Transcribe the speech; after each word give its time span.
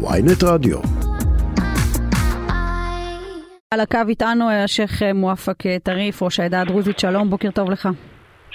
ויינט 0.00 0.42
רדיו. 0.42 0.78
על 3.70 3.80
הקו 3.80 3.98
איתנו 4.08 4.50
השייח' 4.50 5.02
מואפק 5.14 5.62
טריף, 5.82 6.22
ראש 6.22 6.40
העדה 6.40 6.60
הדרוזית, 6.60 6.98
שלום, 6.98 7.30
בוקר 7.30 7.50
טוב 7.50 7.70
לך. 7.70 7.88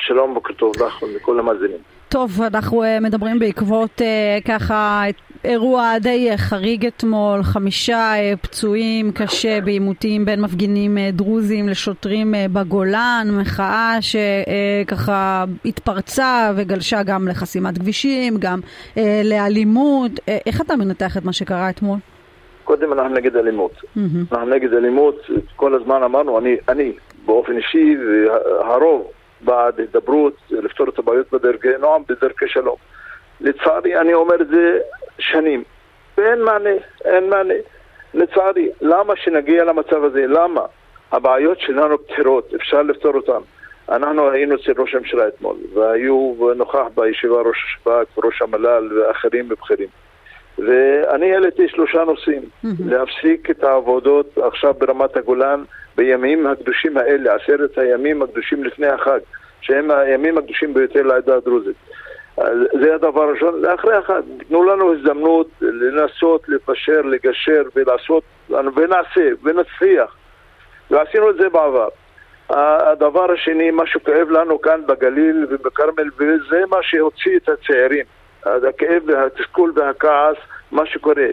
שלום, 0.08 0.34
בוקר 0.34 0.54
טוב 0.54 0.72
לך 0.76 1.04
ולכל 1.04 1.40
המאזינים. 1.40 1.78
טוב, 2.10 2.42
אנחנו 2.42 2.84
מדברים 3.02 3.40
בעקבות 3.40 4.02
ככה 4.48 5.04
אירוע 5.44 5.98
די 6.00 6.38
חריג 6.38 6.86
אתמול, 6.86 7.44
חמישה 7.44 8.12
פצועים 8.42 9.12
קשה 9.12 9.62
בעימותים 9.62 10.26
בין 10.26 10.42
מפגינים 10.42 10.98
דרוזים 11.14 11.70
לשוטרים 11.70 12.34
בגולן, 12.54 13.28
מחאה 13.42 13.98
שככה 14.02 15.46
התפרצה 15.66 16.52
וגלשה 16.56 17.04
גם 17.04 17.28
לחסימת 17.28 17.78
כבישים, 17.78 18.38
גם 18.40 18.60
לאלימות. 19.24 20.12
איך 20.46 20.62
אתה 20.62 20.76
מנתח 20.76 21.18
את 21.18 21.26
מה 21.26 21.34
שקרה 21.34 21.70
אתמול? 21.70 21.98
קודם 22.64 22.94
אנחנו 22.94 23.14
נגד 23.16 23.36
אלימות. 23.36 23.72
Mm-hmm. 23.74 24.00
אנחנו 24.32 24.50
נגד 24.50 24.74
אלימות, 24.74 25.16
כל 25.56 25.76
הזמן 25.76 26.04
אמרנו, 26.04 26.40
אני, 26.40 26.56
אני 26.70 26.92
באופן 27.26 27.58
אישי, 27.58 27.96
והרוב 27.98 29.08
בעד 29.44 29.80
הידברות, 29.80 30.34
לפתור 30.52 30.90
את 30.90 31.00
הבעיות 31.00 31.32
בדרכי 31.32 31.68
נועם, 31.80 32.04
בדרכי 32.10 32.48
שלום. 32.48 32.76
לצערי, 33.42 34.00
אני 34.00 34.14
אומר 34.14 34.42
את 34.42 34.48
זה 34.48 34.80
שנים, 35.20 35.64
ואין 36.18 36.42
מענה, 36.42 36.70
אין 37.06 37.30
מענה. 37.30 37.54
לצערי, 38.14 38.70
למה 38.82 39.16
שנגיע 39.16 39.64
למצב 39.64 40.04
הזה? 40.04 40.26
למה? 40.28 40.62
הבעיות 41.12 41.60
שלנו 41.60 41.98
פתירות, 42.08 42.54
אפשר 42.54 42.82
לפתור 42.82 43.16
אותן. 43.16 43.40
אנחנו 43.90 44.32
היינו 44.32 44.56
אצל 44.56 44.82
ראש 44.82 44.96
הממשלה 44.96 45.28
אתמול, 45.28 45.56
והיו 45.74 46.34
נוכח 46.56 46.86
בישיבה 46.96 47.42
ראש 47.42 47.58
השב"כ, 47.66 48.26
ראש 48.26 48.42
המל"ל 48.42 49.00
ואחרים 49.00 49.46
ובכירים. 49.50 49.88
ואני 50.58 51.34
העליתי 51.34 51.68
שלושה 51.68 52.04
נושאים, 52.04 52.42
mm-hmm. 52.42 52.68
להפסיק 52.86 53.50
את 53.50 53.64
העבודות 53.64 54.38
עכשיו 54.38 54.74
ברמת 54.74 55.18
הגולן 55.18 55.64
בימים 55.96 56.48
הקדושים 56.48 56.98
האלה, 56.98 57.36
עשרת 57.36 57.78
הימים 57.78 58.22
הקדושים 58.22 58.64
לפני 58.64 58.88
החג, 58.88 59.20
שהם 59.64 59.92
הימים 59.92 60.38
הקדושים 60.38 60.74
ביותר 60.74 61.02
לעדה 61.02 61.36
הדרוזית. 61.36 61.76
זה 62.82 62.96
הדבר 62.96 63.22
הראשון. 63.22 63.62
לאחרי 63.62 63.96
החג, 63.96 64.22
תנו 64.48 64.64
לנו 64.64 64.94
הזדמנות 64.94 65.48
לנסות, 65.62 66.50
לפשר, 66.50 67.02
לגשר 67.02 67.64
ולעשות, 67.76 68.24
ונעשה, 68.50 69.30
ונצליח. 69.44 70.16
ועשינו 70.92 71.30
את 71.30 71.36
זה 71.36 71.50
בעבר. 71.50 71.88
הדבר 72.50 73.32
השני, 73.32 73.72
מה 73.72 73.88
שכואב 73.88 74.30
לנו 74.30 74.62
כאן 74.62 74.82
בגליל 74.86 75.46
ובכרמל, 75.50 76.10
וזה 76.18 76.64
מה 76.70 76.78
שהוציא 76.82 77.38
את 77.38 77.50
הצעירים. 77.50 78.06
הכאב 78.46 79.04
והתסכול 79.06 79.74
והכעס, 79.76 80.36
מה 80.72 80.86
שקורה, 80.86 81.28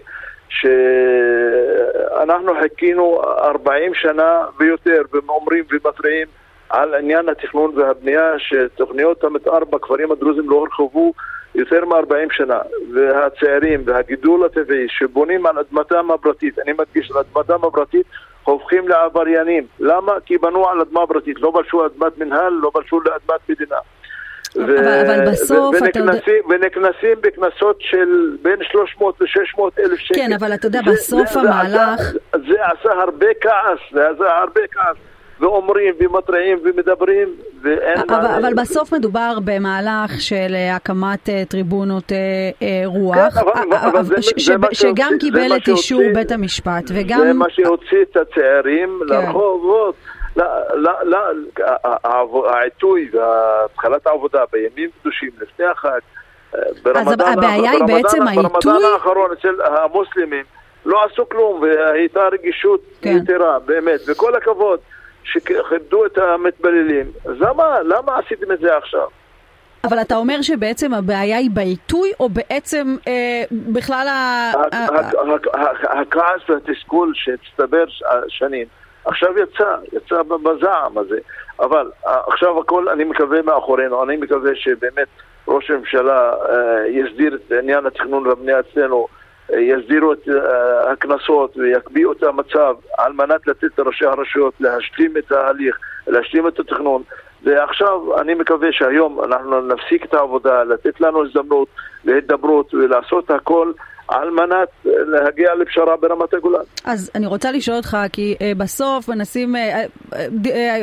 שאנחנו 0.48 2.52
חיכינו 2.62 3.22
40 3.22 3.94
שנה 3.94 4.42
ויותר, 4.58 5.02
ואומרים 5.12 5.64
ומתריעים 5.70 6.26
על 6.70 6.94
עניין 6.94 7.28
התכנון 7.28 7.78
והבנייה, 7.78 8.32
שתוכניות 8.38 9.24
המתאר 9.24 9.64
בכפרים 9.64 10.12
הדרוזים 10.12 10.50
לא 10.50 10.56
הורחבו 10.56 11.12
יותר 11.54 11.84
מ-40 11.84 12.32
שנה, 12.32 12.58
והצעירים 12.94 13.82
והגידול 13.86 14.44
הטבעי 14.44 14.86
שבונים 14.88 15.46
על 15.46 15.58
אדמתם 15.58 16.10
הפרטית, 16.10 16.58
אני 16.58 16.72
מדגיש, 16.72 17.10
על 17.10 17.16
אדמתם 17.18 17.64
הפרטית, 17.64 18.06
הופכים 18.44 18.88
לעבריינים. 18.88 19.66
למה? 19.80 20.12
כי 20.26 20.38
בנו 20.38 20.68
על 20.68 20.80
אדמה 20.80 21.06
פרטית, 21.06 21.40
לא 21.40 21.50
בלשו 21.50 21.86
אדמת 21.86 22.18
מנהל, 22.18 22.52
לא 22.52 22.70
בלשו 22.74 23.00
לאדמת 23.00 23.48
מדינה. 23.48 23.76
אבל, 24.56 24.70
ו- 24.70 25.00
אבל 25.00 25.30
בסוף 25.30 25.74
ו- 25.74 25.86
אתה 25.88 25.98
יודע... 25.98 26.12
ונקנסים 26.48 27.14
בקנסות 27.20 27.76
של 27.80 28.36
בין 28.42 28.56
300 28.62 29.20
ל-600 29.20 29.62
אלף 29.78 29.98
שקל. 29.98 30.14
כן, 30.14 30.32
אבל 30.32 30.54
אתה 30.54 30.66
יודע, 30.66 30.80
בסוף 30.86 31.32
זה, 31.32 31.40
המהלך... 31.40 32.00
זה 32.00 32.18
עשה, 32.32 32.42
זה 32.48 32.54
עשה 32.66 33.00
הרבה 33.00 33.26
כעס, 33.40 33.78
זה 33.92 34.08
עשה 34.08 34.38
הרבה 34.38 34.60
כעס. 34.72 34.96
ואומרים 35.40 35.94
ומתריעים 36.00 36.58
ומדברים 36.64 37.28
ואין... 37.62 37.98
אבל, 38.08 38.22
מה... 38.22 38.38
אבל 38.38 38.54
בסוף 38.54 38.94
מדובר 38.94 39.38
במהלך 39.44 40.20
של 40.20 40.54
הקמת 40.72 41.28
טריבונות 41.48 42.12
רוח, 42.84 43.34
כן, 43.34 43.40
אבל, 43.40 43.76
אבל 43.76 44.02
זה, 44.02 44.22
ש, 44.22 44.26
זה 44.36 44.54
ש, 44.72 44.80
שגם 44.80 45.12
קיבל 45.20 45.56
את 45.56 45.68
אישור 45.68 46.02
בית 46.14 46.32
המשפט 46.32 46.84
וגם... 46.94 47.20
זה 47.20 47.32
מה 47.32 47.46
שהוציא 47.50 48.02
את 48.02 48.16
הצעירים 48.16 49.00
כן. 49.08 49.14
לרחובות. 49.14 49.94
העיתוי 52.50 53.10
והתחלת 53.12 54.06
העבודה 54.06 54.44
בימים 54.52 54.90
קדושים 55.00 55.30
לפני 55.40 55.66
החג, 55.66 55.98
ברמדאן, 56.82 57.20
אז 57.20 57.36
הבעיה 57.38 57.70
היא 57.70 57.84
בעצם 57.86 58.22
העיתוי? 58.26 58.48
ברמדאן 58.64 58.92
האחרון 58.94 59.30
אצל 59.32 59.62
המוסלמים 59.62 60.44
לא 60.86 61.04
עשו 61.04 61.28
כלום 61.28 61.62
והייתה 61.62 62.28
רגישות 62.32 62.80
כן. 63.02 63.16
יתרה, 63.16 63.58
באמת, 63.58 64.00
וכל 64.06 64.34
הכבוד 64.34 64.80
שכיבדו 65.32 66.06
את 66.06 66.18
המתבללים. 66.18 67.06
אז 67.24 67.34
למה, 67.40 67.82
למה 67.82 68.18
עשיתם 68.18 68.52
את 68.52 68.58
זה 68.60 68.76
עכשיו? 68.76 69.06
אבל 69.84 70.00
אתה 70.00 70.16
אומר 70.16 70.42
שבעצם 70.42 70.94
הבעיה 70.94 71.36
היא 71.36 71.50
בעיתוי, 71.50 72.12
או 72.20 72.28
בעצם 72.28 72.96
אה, 73.08 73.42
בכלל 73.52 74.08
ה... 74.08 74.52
הכעס 75.82 76.50
והתסכול 76.50 77.12
שהצטבר 77.14 77.84
שנים. 78.28 78.66
עכשיו 79.04 79.38
יצא, 79.38 79.76
יצא 79.92 80.22
בזעם 80.22 80.98
הזה. 80.98 81.18
אבל 81.60 81.90
עכשיו 82.04 82.60
הכל, 82.60 82.88
אני 82.88 83.04
מקווה 83.04 83.42
מאחורינו, 83.42 84.04
אני 84.04 84.16
מקווה 84.16 84.50
שבאמת 84.54 85.08
ראש 85.48 85.70
הממשלה 85.70 86.32
אה, 86.32 86.88
יסדיר 86.88 87.34
את 87.34 87.52
עניין 87.52 87.86
התכנון 87.86 88.26
והבנייה 88.26 88.60
אצלנו, 88.60 89.06
אה, 89.06 89.19
יסדירו 89.58 90.12
את 90.12 90.28
אה, 90.28 90.92
הקנסות 90.92 91.56
ויקביעו 91.56 92.12
את 92.12 92.22
המצב 92.22 92.74
על 92.98 93.12
מנת 93.12 93.46
לתת 93.46 93.78
לראשי 93.78 94.06
הרשויות 94.06 94.54
להשלים 94.60 95.16
את 95.16 95.32
ההליך, 95.32 95.78
להשלים 96.06 96.48
את 96.48 96.60
התכנון. 96.60 97.02
ועכשיו 97.42 98.20
אני 98.20 98.34
מקווה 98.34 98.72
שהיום 98.72 99.24
אנחנו 99.24 99.60
נפסיק 99.60 100.04
את 100.04 100.14
העבודה, 100.14 100.64
לתת 100.64 101.00
לנו 101.00 101.24
הזדמנות 101.24 101.68
להידברות 102.04 102.74
ולעשות 102.74 103.30
הכל 103.30 103.72
על 104.10 104.30
מנת 104.30 104.68
להגיע 104.84 105.54
לפשרה 105.54 105.96
ברמת 105.96 106.34
הגולן. 106.34 106.62
אז 106.84 107.10
אני 107.14 107.26
רוצה 107.26 107.52
לשאול 107.52 107.76
אותך, 107.76 107.96
כי 108.12 108.36
uh, 108.38 108.58
בסוף 108.58 109.08
מנסים, 109.08 109.54
uh, 109.56 109.58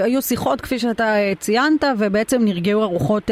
היו 0.04 0.22
שיחות 0.22 0.62
כפי 0.62 0.80
שאתה 0.80 1.14
ציינת, 1.40 1.84
ובעצם 2.00 2.38
נרגעו 2.42 2.82
הרוחות 2.82 3.32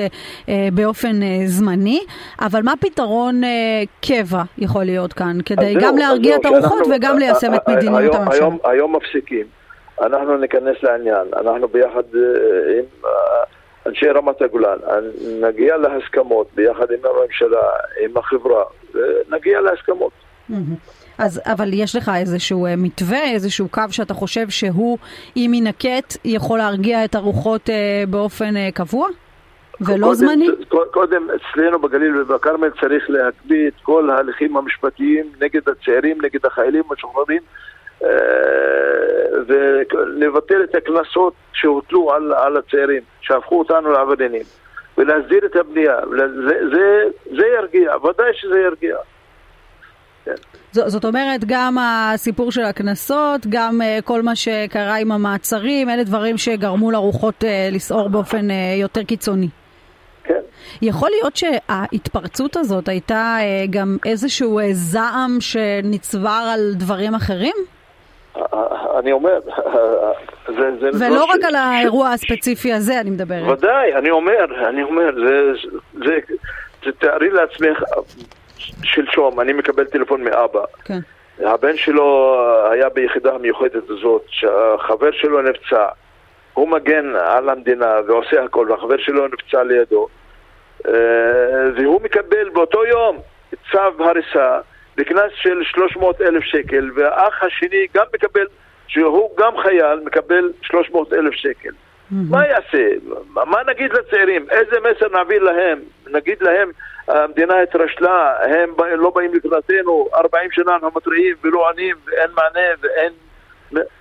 באופן 0.73 1.19
זמני, 1.45 1.99
אבל 2.41 2.61
מה 2.61 2.73
פתרון 2.79 3.41
קבע 4.01 4.43
יכול 4.57 4.83
להיות 4.83 5.13
כאן, 5.13 5.37
כדי 5.45 5.75
גם 5.81 5.97
להרגיע 5.97 6.35
את 6.35 6.45
הרוחות 6.45 6.87
וגם 6.95 7.17
ליישם 7.17 7.55
את 7.55 7.69
מדיניות 7.69 8.15
הממשלה? 8.15 8.47
היום, 8.63 8.95
מפסיקים. 8.95 9.45
אנחנו 10.01 10.37
ניכנס 10.37 10.75
לעניין, 10.83 11.27
אנחנו 11.41 11.67
ביחד 11.67 12.03
עם... 12.77 13.09
אנשי 13.87 14.09
רמת 14.09 14.41
הגולן, 14.41 14.77
נגיע 15.41 15.77
להסכמות 15.77 16.47
ביחד 16.55 16.91
עם 16.91 16.99
הממשלה, 17.03 17.69
עם 18.03 18.17
החברה, 18.17 18.63
ונגיע 18.93 19.61
להסכמות. 19.61 20.11
אז, 21.17 21.41
אבל 21.45 21.69
יש 21.73 21.95
לך 21.95 22.11
איזשהו 22.15 22.67
מתווה, 22.77 23.31
איזשהו 23.31 23.69
קו 23.69 23.81
שאתה 23.91 24.13
חושב 24.13 24.49
שהוא, 24.49 24.97
אם 25.37 25.51
יינקט, 25.53 26.17
יכול 26.25 26.57
להרגיע 26.57 27.05
את 27.05 27.15
הרוחות 27.15 27.69
באופן 28.09 28.53
קבוע? 28.73 29.07
ולא 29.81 30.05
קודם, 30.05 30.13
זמני? 30.13 30.47
קודם, 30.91 31.27
אצלנו 31.35 31.79
בגליל 31.79 32.21
ובכרמל 32.21 32.69
צריך 32.81 33.09
להקפיא 33.09 33.67
את 33.67 33.73
כל 33.81 34.09
ההליכים 34.09 34.57
המשפטיים 34.57 35.25
נגד 35.41 35.69
הצעירים, 35.69 36.17
נגד 36.21 36.45
החיילים 36.45 36.83
המשוחררים. 36.89 37.41
ולבטל 39.47 40.63
את 40.63 40.75
הקנסות 40.75 41.33
שהוטלו 41.53 42.11
על, 42.13 42.33
על 42.33 42.57
הצעירים, 42.57 43.01
שהפכו 43.21 43.59
אותנו 43.59 43.91
לעבריינים, 43.91 44.43
ולהסדיר 44.97 45.45
את 45.45 45.55
הבנייה. 45.55 45.97
זה, 46.09 46.55
זה, 46.73 47.03
זה 47.35 47.47
ירגיע, 47.59 47.95
ודאי 47.97 48.31
שזה 48.33 48.59
ירגיע. 48.59 48.95
כן. 50.25 50.35
זאת 50.71 51.05
אומרת, 51.05 51.41
גם 51.45 51.77
הסיפור 51.79 52.51
של 52.51 52.63
הקנסות, 52.63 53.47
גם 53.49 53.81
uh, 53.81 54.01
כל 54.01 54.21
מה 54.21 54.35
שקרה 54.35 54.95
עם 54.95 55.11
המעצרים, 55.11 55.89
אלה 55.89 56.03
דברים 56.03 56.37
שגרמו 56.37 56.91
לרוחות 56.91 57.43
uh, 57.43 57.47
לסעור 57.71 58.09
באופן 58.09 58.49
uh, 58.49 58.53
יותר 58.81 59.03
קיצוני. 59.03 59.49
כן. 60.23 60.39
יכול 60.81 61.09
להיות 61.09 61.35
שההתפרצות 61.35 62.55
הזאת 62.57 62.87
הייתה 62.87 63.37
uh, 63.39 63.71
גם 63.71 63.97
איזשהו 64.05 64.59
uh, 64.59 64.63
זעם 64.71 65.37
שנצבר 65.39 66.49
על 66.53 66.73
דברים 66.73 67.15
אחרים? 67.15 67.55
אני 68.99 69.11
אומר, 69.11 69.39
זה, 70.47 70.71
זה 70.91 71.05
ולא 71.05 71.15
לא 71.15 71.23
רק 71.23 71.41
ש... 71.41 71.45
על 71.45 71.55
האירוע 71.55 72.09
הספציפי 72.09 72.73
הזה 72.73 73.01
אני 73.01 73.09
מדברת. 73.09 73.57
ודאי, 73.57 73.95
אני 73.95 74.11
אומר, 74.11 74.67
אני 74.69 74.83
אומר, 74.83 75.11
זה, 75.15 75.67
זה, 75.93 76.19
זה 76.85 76.91
תארי 76.91 77.29
לעצמך, 77.29 77.83
שלשום, 78.83 79.39
אני 79.39 79.53
מקבל 79.53 79.85
טלפון 79.85 80.23
מאבא. 80.23 80.63
כן. 80.85 80.99
הבן 81.39 81.77
שלו 81.77 82.37
היה 82.71 82.89
ביחידה 82.89 83.33
המיוחדת 83.33 83.89
הזאת, 83.89 84.21
שהחבר 84.29 85.11
שלו 85.11 85.41
נפצע. 85.41 85.87
הוא 86.53 86.67
מגן 86.69 87.15
על 87.15 87.49
המדינה 87.49 87.99
ועושה 88.07 88.43
הכל, 88.43 88.67
והחבר 88.69 88.97
שלו 88.97 89.27
נפצע 89.27 89.63
לידו. 89.63 90.07
והוא 91.75 92.01
מקבל 92.03 92.49
באותו 92.49 92.85
יום 92.85 93.17
צו 93.71 94.03
הריסה 94.03 94.59
וקנס 94.97 95.31
של 95.35 95.63
300 95.63 96.21
אלף 96.21 96.43
שקל, 96.43 96.89
והאח 96.95 97.43
השני 97.43 97.87
גם 97.95 98.05
מקבל, 98.13 98.45
שהוא 98.87 99.29
גם 99.37 99.57
חייל, 99.57 99.99
מקבל 100.05 100.51
300 100.61 101.13
אלף 101.13 101.33
שקל. 101.33 101.69
Mm-hmm. 101.69 102.15
מה 102.29 102.47
יעשה? 102.47 102.87
מה 103.33 103.57
נגיד 103.67 103.93
לצעירים? 103.93 104.45
איזה 104.49 104.75
מסר 104.79 105.07
נעביר 105.11 105.43
להם? 105.43 105.79
נגיד 106.11 106.41
להם, 106.41 106.71
המדינה 107.07 107.61
התרשלה, 107.61 108.33
הם 108.43 108.69
לא 108.97 109.09
באים 109.09 109.33
לקראתנו, 109.33 110.07
40 110.15 110.51
שנה 110.51 110.73
אנחנו 110.73 110.91
מתריעים 110.95 111.35
ולא 111.43 111.69
עונים, 111.69 111.95
ואין 112.05 112.29
מענה 112.35 112.67
ואין... 112.81 113.13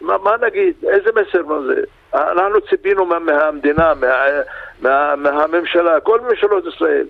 מה, 0.00 0.18
מה 0.18 0.36
נגיד? 0.46 0.74
איזה 0.88 1.10
מסר 1.14 1.42
מה 1.46 1.54
זה? 1.66 1.80
אנחנו 2.14 2.60
ציפינו 2.60 3.06
מה, 3.06 3.18
מהמדינה, 3.18 3.94
מה, 3.94 4.26
מה, 4.80 5.16
מהממשלה, 5.16 6.00
כל 6.00 6.20
ממשלות 6.20 6.64
ישראל, 6.74 7.06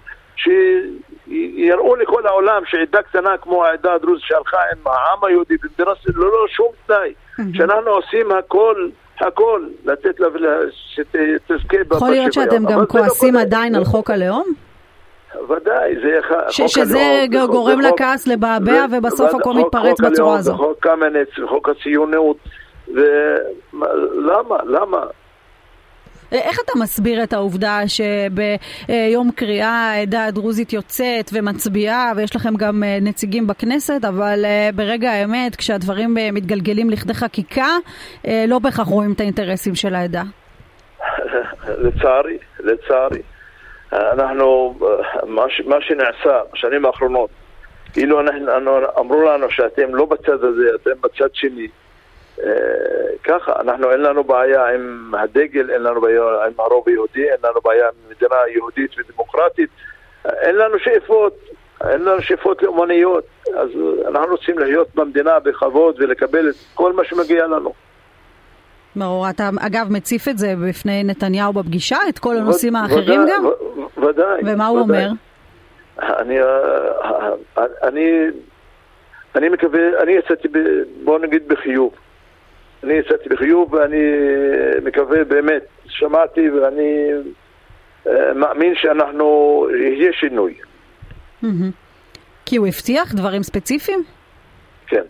שיראו 1.29 1.97
לכל 1.97 2.27
העולם 2.27 2.63
שעדה 2.67 3.03
קטנה 3.03 3.39
כמו 3.39 3.65
העדה 3.65 3.93
הדרוזית 3.93 4.25
שהלכה 4.25 4.57
עם 4.73 4.79
העם 4.87 5.25
היהודי 5.25 5.55
במדינת 5.63 5.99
ישראל 5.99 6.15
ללא 6.17 6.45
שום 6.49 6.69
תנאי, 6.87 7.15
שאנחנו 7.53 7.91
עושים 7.91 8.33
הכל 8.33 8.89
הכל, 9.21 9.63
לתת 9.85 10.21
לה, 10.21 10.29
שתזכה 10.71 11.55
בשוויון. 11.59 11.97
יכול 11.97 12.11
להיות 12.11 12.33
שאתם 12.33 12.65
גם 12.65 12.87
כועסים 12.87 13.37
עדיין 13.37 13.75
על 13.75 13.85
חוק 13.85 14.11
הלאום? 14.11 14.45
ודאי, 15.49 15.95
זה 15.95 16.21
חוק 16.23 16.67
שזה 16.67 17.27
הלאום, 17.33 17.51
גורם 17.51 17.81
לכעס 17.81 18.27
לבעבע 18.27 18.85
ובסוף 18.93 19.35
הכל 19.35 19.55
מתפרץ 19.55 20.01
בצורה 20.01 20.39
הזו. 20.39 20.55
חוק 20.55 20.79
קמיניץ 20.81 21.39
וחוק 21.39 21.69
הציונות, 21.69 22.37
ולמה? 22.89 24.57
למה? 24.65 24.99
איך 26.33 26.61
אתה 26.65 26.73
מסביר 26.81 27.23
את 27.23 27.33
העובדה 27.33 27.81
שביום 27.87 29.31
קריאה 29.31 29.93
העדה 29.93 30.25
הדרוזית 30.25 30.73
יוצאת 30.73 31.31
ומצביעה 31.33 32.13
ויש 32.17 32.37
לכם 32.37 32.55
גם 32.57 32.83
אה, 32.85 32.99
נציגים 33.01 33.47
בכנסת, 33.47 34.05
אבל 34.09 34.45
אה, 34.45 34.71
ברגע 34.75 35.11
האמת, 35.11 35.57
כשהדברים 35.57 36.19
אה, 36.19 36.29
מתגלגלים 36.33 36.91
לכדי 36.91 37.15
חקיקה, 37.15 37.69
לא 38.49 38.59
בהכרח 38.59 38.87
רואים 38.87 39.13
את 39.13 39.21
האינטרסים 39.21 39.75
של 39.75 39.95
העדה? 39.95 40.23
לצערי, 41.85 42.39
לצערי. 42.61 43.23
אנחנו, 43.93 44.79
מה, 45.27 45.43
מה 45.67 45.77
שנעשה 45.81 46.41
בשנים 46.53 46.87
האחרונות, 46.87 47.31
כאילו 47.93 48.21
אמרו 48.99 49.23
לנו 49.23 49.51
שאתם 49.51 49.95
לא 49.95 50.05
בצד 50.05 50.45
הזה, 50.45 50.65
אתם 50.83 50.91
בצד 51.01 51.29
שני. 51.33 51.69
אה, 52.43 52.49
ככה, 53.25 53.53
אנחנו 53.61 53.91
אין 53.91 54.01
לנו 54.01 54.25
בעיה 54.25 54.67
עם 54.75 55.15
הדגל, 55.15 55.71
אין 55.71 55.83
לנו 55.83 56.01
בעיה 56.01 56.23
עם 56.23 56.53
הרוב 56.59 56.85
היהודי, 56.87 57.31
אין 57.31 57.39
לנו 57.45 57.61
בעיה 57.65 57.85
עם 57.85 58.11
מדינה 58.11 58.37
יהודית 58.55 58.91
ודמוקרטית, 58.99 59.71
אין 60.25 60.57
לנו 60.57 60.79
שאיפות, 60.79 61.37
אין 61.91 62.05
לנו 62.05 62.23
שאיפות 62.23 62.63
לאומניות, 62.63 63.25
אז 63.57 63.69
אנחנו 64.09 64.31
רוצים 64.31 64.59
להיות 64.59 64.89
במדינה 64.95 65.41
בכבוד 65.41 65.97
ולקבל 65.99 66.49
את 66.49 66.55
כל 66.75 66.93
מה 66.93 67.05
שמגיע 67.05 67.47
לנו. 67.47 67.73
ברור, 68.97 69.31
אתה 69.31 69.51
אגב 69.67 69.87
מציף 69.91 70.29
את 70.29 70.39
זה 70.39 70.55
בפני 70.69 71.05
נתניהו 71.05 71.53
בפגישה, 71.53 71.97
את 72.09 72.19
כל 72.19 72.37
הנושאים 72.37 72.77
האחרים 72.77 73.21
ודאי, 73.21 73.37
גם? 73.37 73.45
ודאי. 74.05 74.41
ומה 74.47 74.67
הוא 74.67 74.81
אומר? 74.81 75.09
אני, 75.99 76.39
אני, 77.83 78.11
אני 79.35 79.49
מקווה, 79.49 80.03
אני 80.03 80.13
יצאתי, 80.13 80.49
בוא 81.05 81.19
נגיד 81.19 81.49
בחיוב. 81.49 81.95
אני 82.85 82.95
יצאתי 82.95 83.29
בחיוב 83.29 83.75
ואני 83.75 84.03
מקווה 84.85 85.25
באמת, 85.25 85.63
שמעתי 85.87 86.51
ואני 86.51 87.11
אה, 88.07 88.35
מאמין 88.35 88.75
שאנחנו, 88.77 89.67
יהיה 89.81 90.13
שינוי. 90.13 90.55
כי 92.47 92.57
הוא 92.57 92.67
הבטיח 92.67 93.15
דברים 93.15 93.43
ספציפיים? 93.43 94.05
כן. 94.87 95.03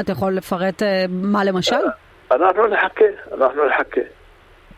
אתה 0.00 0.12
יכול 0.12 0.32
לפרט 0.32 0.82
אה, 0.82 1.04
מה 1.08 1.44
למשל? 1.44 1.76
אנחנו 2.30 2.66
נחכה, 2.66 3.04
אנחנו 3.34 3.66
נחכה. 3.66 4.00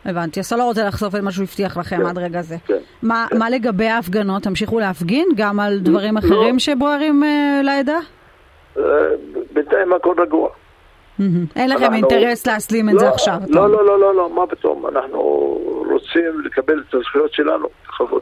הבנתי, 0.05 0.39
אז 0.39 0.45
אתה 0.45 0.55
לא 0.55 0.63
רוצה 0.63 0.87
לחשוף 0.87 1.15
את 1.15 1.19
מה 1.19 1.31
שהוא 1.31 1.43
הבטיח 1.43 1.77
לכם 1.77 1.97
כן, 1.97 2.05
עד 2.05 2.17
רגע 2.17 2.41
זה. 2.41 2.55
כן, 2.67 2.77
מה, 3.03 3.25
כן. 3.29 3.37
מה 3.37 3.49
לגבי 3.49 3.87
ההפגנות? 3.87 4.43
תמשיכו 4.43 4.79
להפגין 4.79 5.27
גם 5.35 5.59
על 5.59 5.79
דברים 5.79 6.17
אחרים 6.17 6.53
לא. 6.53 6.59
שבוערים 6.59 7.23
לעדה? 7.63 7.97
בינתיים 9.53 9.93
הכל 9.93 10.15
רגוע. 10.21 10.49
אין 11.55 11.69
לכם 11.69 11.93
אינטרס 11.93 12.47
להסלים 12.47 12.89
את 12.89 12.93
לא, 12.93 12.99
זה 12.99 13.09
עכשיו. 13.09 13.37
לא, 13.47 13.69
לא, 13.69 13.85
לא, 13.85 13.99
לא, 13.99 14.15
לא, 14.15 14.29
מה 14.29 14.47
פתאום, 14.47 14.87
אנחנו 14.87 15.19
רוצים 15.91 16.41
לקבל 16.45 16.83
את 16.89 16.93
הזכויות 16.93 17.33
שלנו, 17.33 17.67
בכבוד. 17.87 18.21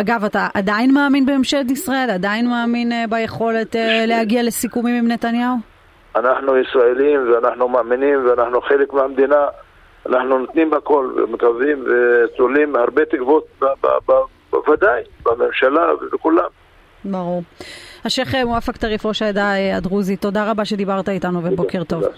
אגב, 0.00 0.24
אתה 0.24 0.46
עדיין 0.54 0.94
מאמין 0.94 1.26
בממשלת 1.26 1.70
ישראל? 1.70 2.10
עדיין 2.10 2.50
מאמין 2.50 2.92
uh, 2.92 3.10
ביכולת 3.10 3.74
uh, 3.74 3.78
להגיע 4.06 4.42
לסיכומים 4.42 5.04
עם 5.04 5.08
נתניהו? 5.10 5.56
אנחנו 6.16 6.56
ישראלים 6.56 7.32
ואנחנו 7.32 7.68
מאמינים 7.68 8.26
ואנחנו 8.26 8.60
חלק 8.60 8.92
מהמדינה, 8.92 9.46
אנחנו 10.06 10.38
נותנים 10.38 10.74
הכל 10.74 11.12
ומקווים 11.16 11.84
ותולים 11.84 12.76
הרבה 12.76 13.04
תקוות 13.04 13.46
בוודאי, 14.50 15.02
בממשלה 15.22 15.94
ובכולם. 15.94 16.48
ברור. 17.04 17.42
השייח' 18.04 18.34
מואפק 18.34 18.76
טריף, 18.76 19.06
ראש 19.06 19.22
העדה 19.22 19.52
הדרוזית, 19.76 20.20
תודה 20.20 20.50
רבה 20.50 20.64
שדיברת 20.64 21.08
איתנו 21.08 21.40
ובוקר 21.44 21.84
טוב. 21.84 22.02
תודה. 22.02 22.16